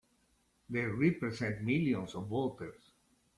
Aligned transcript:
They 0.67 0.83
represent 0.83 1.61
millions 1.61 2.15
of 2.15 2.25
voters! 2.27 2.89